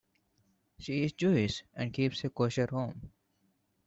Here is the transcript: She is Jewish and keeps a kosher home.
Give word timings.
She 0.79 1.03
is 1.03 1.13
Jewish 1.13 1.63
and 1.75 1.93
keeps 1.93 2.23
a 2.23 2.31
kosher 2.31 2.65
home. 2.71 3.11